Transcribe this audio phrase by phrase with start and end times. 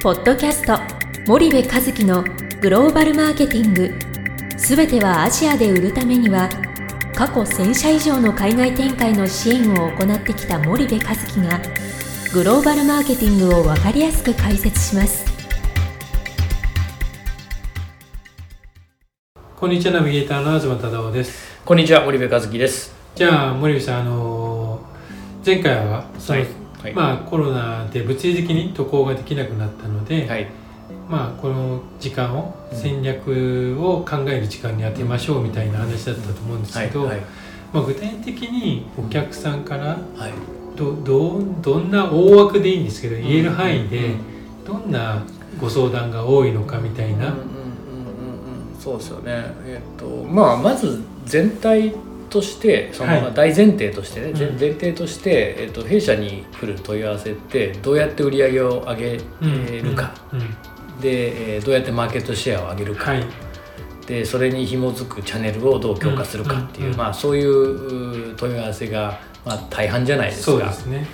[0.00, 0.78] ポッドキャスト
[1.26, 2.22] 森部和樹の
[2.60, 3.92] グローバルマーケティング。
[4.56, 6.48] すべてはアジアで売るためには
[7.16, 11.60] 過去1000社以上の海外展開の支援を行ってきた森部和樹が
[12.32, 15.24] グローバルマーケティングを分かりやすく解説します。
[19.56, 21.58] こんにちはナビゲーターの東忠夫です。
[21.64, 22.94] こんにちは森部和樹です。
[23.16, 24.80] じゃあ森部さんあの
[25.44, 30.46] 前回はその、はいまあコロナで物理的に渡航ができなくなったので、はい。
[31.08, 36.88] まあこの時間をうん戦略を考える時間に当てましょうみたいな話だったと思うんですはい。
[36.88, 37.20] けど、はい。
[37.72, 40.32] まあ、具体的にお客さんからはい。
[40.76, 45.24] どどうどんな大枠でいいんですけど言える範囲でうんどんな
[45.60, 47.34] ご相談が多いのかみたいな、
[48.78, 49.44] そうですよね。
[49.64, 51.94] えっ、とまあまず全体
[52.30, 54.60] としてその、大前提としてね、前うん。
[54.60, 59.20] 前提としてえっ、と弊社に来る問い合わせってどうやって売り上げを上げ
[59.82, 60.12] るか、
[61.00, 63.24] で、えーどうやってマーケットシェアを上げるか、はい。
[64.06, 70.52] でそれに紐づくチャンネルをどう強化するかっていう、まあそういうう問い合わせがまあ大半じゃないですか。
[70.52, 71.06] そうですね。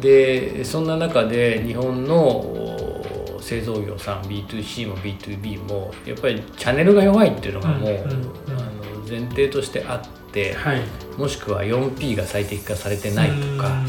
[0.00, 7.94] でそんな中で日本のお製造業さん B2C も B2B もやっぱりチャンネルが弱いっていうのがもう、うん。
[7.94, 8.00] うん。
[8.02, 8.69] うん
[9.10, 10.80] 前提としてあってはい。
[11.18, 13.84] もしくは 4P が最適化されてないとか、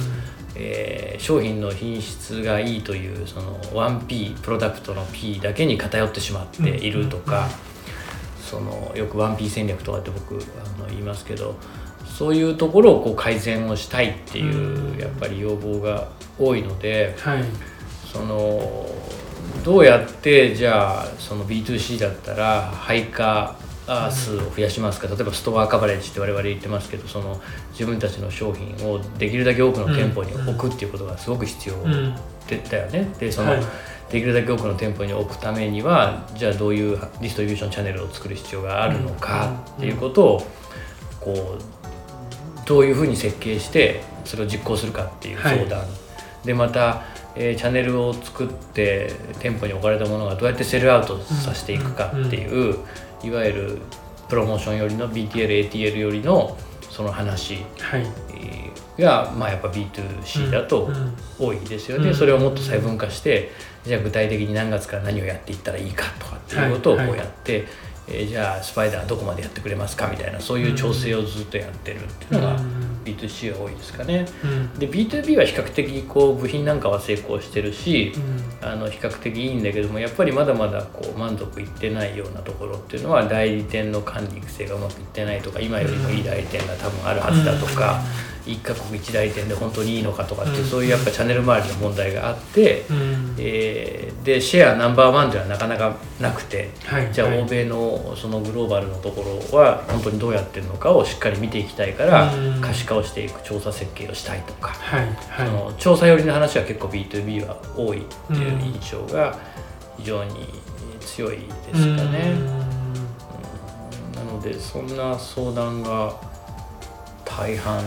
[0.56, 7.48] えー商品の品質がいいというその 1P プロダクトの P だけに偏ってしまっているとか、
[8.42, 11.56] そのよく 1P 戦略とかって僕あの言いますけど
[12.06, 14.98] そういうところをこう改善をしたいっていう、うん。
[14.98, 17.44] やっぱり要望が多いのではい。
[18.12, 18.90] その
[19.64, 23.56] どうやってじゃあその B2C だったら配下
[23.88, 32.16] 数を増やしますか例えばストアカバレッジって我々言ってますけどその自分たちの商品をできるだけ多くの店舗に置くっていうことがすごく必要うん
[32.70, 33.14] だよね。
[33.18, 33.56] でその、
[34.10, 40.48] できるだけ多くの店舗に置くためにはじゃあどういうディストリビューションチャンネルを作る必要があるのかっていうことを
[41.22, 45.86] こうどういうふうに設計してそれを実行するかっていう相談、
[46.44, 47.04] でまた、
[47.36, 52.78] えーチャンネルを作って店舗に置かれたものがどうやってセルアウトさせていくかっていう、
[53.24, 53.78] いわゆる
[54.30, 56.58] プロモーションよりの BTL、ATL よりの
[56.90, 57.64] その話。
[59.00, 61.14] が、まあ、やっぱ B2C だとうん。
[61.40, 62.16] 多いですよね、うん。
[62.16, 63.52] それをもっと細分化して
[63.84, 67.08] じゃあ具体的に何月から何をやっていったらいいかとかっていうことをはい。
[67.08, 67.66] こうやって、
[68.14, 72.92] えーじゃあスパイダーどこまでやってくれますかみたいなそういう調整をずっとやってるっていうのがうん。
[73.04, 74.28] B2C は多いですかね。
[74.44, 74.80] うん。
[74.80, 78.20] で B2B は比較的こう部品なんかは成功してるし、う
[78.66, 78.68] ん。
[78.68, 88.02] あの比較的いいんだけどもやっぱりまだまだこう満足いってないようなところっていうのは代理店の管理育成がうまくいってないとか今よりもいい代理店が多分あるはずだとか、
[88.46, 90.70] 一カ国一代理店で本当にいいのかとかっていう、うん。
[90.70, 93.36] そういうやっぱチャンネル周りの問題があって、うん。
[93.38, 96.70] えーでシェアナンバーワンではなかなかなくて。
[96.86, 97.12] はい。
[97.12, 102.62] じゃあはい欧米のそのグローバルのところは本当にどうやってるのかをしっかり見ていきたいからうん。
[102.62, 105.08] 可視化をしていく調査設計をしたいとか、はい。
[105.38, 109.38] そはの調査寄りの話は結構 B2B は多いっていう印象が
[109.98, 110.48] 非常に
[111.00, 112.34] 強いですかね。
[112.36, 112.46] うん。
[114.14, 116.14] なのでそんな相談が
[117.26, 117.82] 大半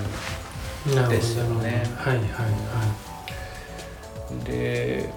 [0.85, 1.85] ですよね。
[1.97, 2.95] はいはいは
[4.45, 5.09] で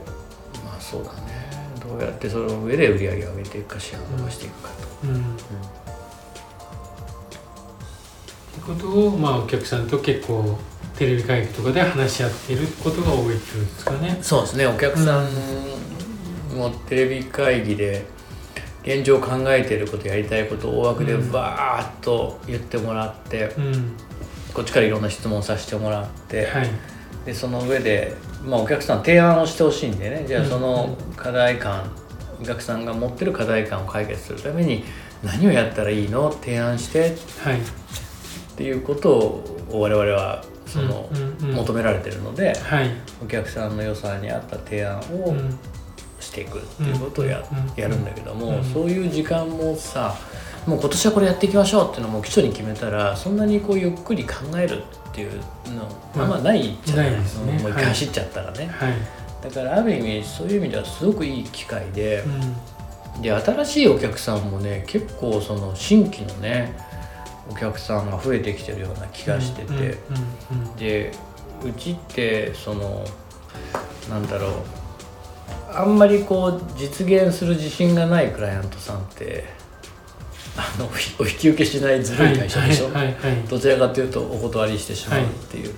[0.64, 1.48] まあそうだね。
[1.86, 4.70] どうやってその上で売り上げを上げていくかシェアを伸ばしていくか
[5.02, 5.08] と。
[5.08, 5.20] いうん。
[5.20, 5.22] っ
[8.54, 10.58] てことをまあお客さんと結構
[10.98, 14.20] テレビ会議とかで話し合っていることが多いってことですかね。
[14.22, 14.68] そうですね。
[14.68, 15.28] お客さん
[16.56, 18.06] もテレビ会議で
[18.84, 23.98] 現状考えていることやりたいことを大枠でうんバーッと言ってもらって、うん
[24.58, 26.70] こっちからいろんな質問させてもらって、はい。
[27.28, 30.26] でその上で、まあ、お客さん提案をしてほしいんでね。
[30.28, 30.50] じゃあうん。
[30.50, 31.92] その課題感、
[32.42, 34.84] お客さんが持ってる課題感を解決するために
[35.22, 36.32] 何をやったらいいの？
[36.32, 37.16] 提案して。
[37.44, 37.60] はい。
[37.60, 37.62] っ
[38.58, 41.08] ていうことを我々はその、
[41.40, 42.90] 求められてるのではい。
[43.24, 45.60] お客さんの予算に合った提案をうん。
[46.20, 47.80] していくっていうことをや,、うん。
[47.80, 48.64] やるんだけども、うん。
[48.64, 50.16] そういう時間もさ
[50.68, 55.32] もう今年はこれやっていきましょうっていうのも基礎に決めたらそんなにこうゆっくり考えるっていう
[55.74, 55.84] の
[56.14, 57.12] まああんまないじゃない？
[57.12, 57.54] ですね。
[57.60, 58.94] もう一回はい走っちゃったらね、はい。
[59.42, 62.24] だからある意味そういう意味ではすごくいい機会で
[63.16, 63.22] う、ん。
[63.22, 66.78] で新しいお客さんもね結構その新規のね
[67.50, 70.76] お客さんが増えてきてるような気がしてて、うんうんうん。
[70.76, 71.14] で
[71.64, 73.06] うちってその
[74.10, 74.52] なんだろう
[75.74, 79.46] あんまりこう実現する自信がないクライアントさんって
[80.58, 80.90] あの
[81.20, 85.74] お引き受けしないずるい会社でしょ、はいはいはいどちらかというとお断りしてしまうっていう、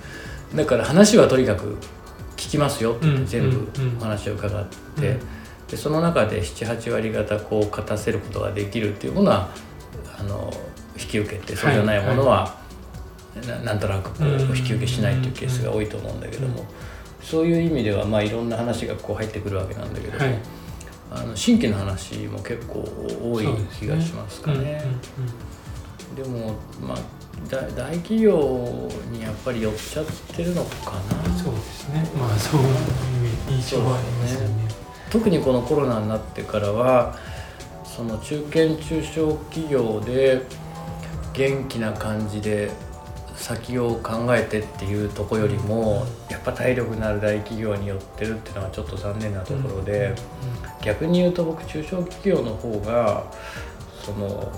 [0.54, 1.76] だから話はとにかく
[2.36, 5.20] 聞きますよって全部うんお話を伺って、うん。
[5.68, 9.50] でその中で78割方こう勝たせることができるっていうものは
[10.18, 10.50] あの
[10.98, 12.58] 引き受けてそうじゃないものは、
[13.46, 16.64] ななんとなくこううん引き受けしないっていうケースが多いと思うんだけども、
[17.22, 20.38] そういう意味ではまあいろんな話がこう入ってくるわけなんだけども、はい
[21.10, 22.84] あの新規の話も結構
[23.22, 23.46] 多い
[23.78, 24.82] 気がしますかね。
[25.18, 25.60] うんうん
[26.16, 26.98] でもまあ
[27.48, 31.38] 大大企業にやっぱり寄っちゃってるのかな。
[31.38, 32.04] そうですね。
[32.18, 32.68] まあそういう
[33.48, 34.68] 印象はありますよね。
[35.10, 37.16] 特にこのコロナになってからは
[37.84, 40.42] その中堅中小企業で
[41.32, 42.70] 元気な感じで
[43.40, 50.14] 先を考えてっていうとこよりもやっぱ体力のある大企業に寄ってるっていうのはちょっと残念なところで、
[50.82, 53.24] 逆に言うと僕中小企業の方が
[54.04, 54.52] その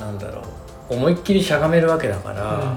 [0.00, 0.42] なんだろ
[0.90, 2.76] う思いっきりしゃがめるわけだから。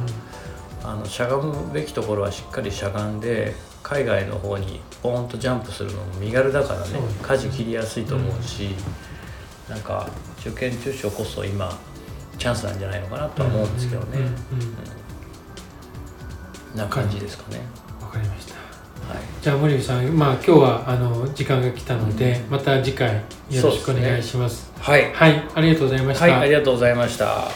[0.84, 3.54] あのしゃがむべきところはしっかりしゃがんで
[3.84, 8.70] 海外の方にポーンとジャンプするのも身軽だからね舵切りやすいと思うし、
[9.68, 10.08] なんか
[10.40, 11.78] 中堅中小こそ今
[12.38, 15.07] チャンスなんじゃないのかなとは思うんですけどね、うん
[16.78, 17.62] な感じですかね、
[18.02, 18.56] わかりました。
[18.56, 24.72] はい、じゃあ森部さんまあ今日はあの時間が来たので、また次回よろしくお願いします。
[24.80, 25.48] はい、はい。
[25.56, 27.52] ありがとうございました、はい、ありがとうございました。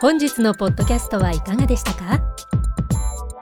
[0.00, 2.20] 本日のポッドキャストはいかがでしたか？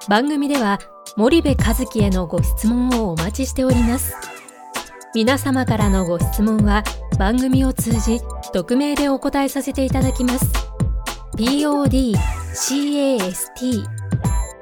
[0.08, 0.80] 番組では
[1.16, 4.14] 森部和樹へのご質問をお待ちしております。
[5.14, 6.82] 皆様からのご質問は
[7.18, 8.20] 番組を通じ
[8.52, 10.46] 匿名でお答えさせていただきます。
[11.36, 14.03] podcast